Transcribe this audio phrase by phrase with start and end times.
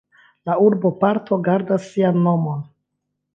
[0.49, 2.65] La urboparto gardas sian nomon.